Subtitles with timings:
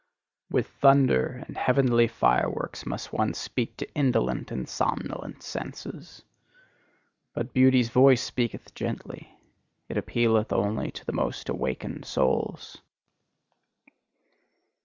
[0.49, 6.23] With thunder and heavenly fireworks must one speak to indolent and somnolent senses.
[7.35, 9.37] But beauty's voice speaketh gently:
[9.87, 12.79] it appealeth only to the most awakened souls.